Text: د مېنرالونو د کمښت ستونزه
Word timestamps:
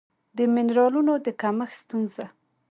د 0.37 0.39
مېنرالونو 0.53 1.13
د 1.25 1.27
کمښت 1.41 1.77
ستونزه 1.83 2.25